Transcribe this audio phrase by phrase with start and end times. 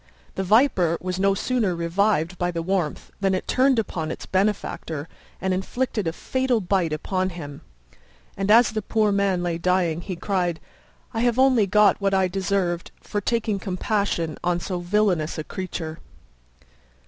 [0.33, 5.07] The Viper was no sooner revived by the warmth than it turned upon its benefactor
[5.39, 7.61] and inflicted a fatal bite upon him;
[8.35, 10.59] and as the poor man lay dying, he cried,
[11.13, 15.99] "I have only got what I deserved, for taking compassion on so villainous a creature."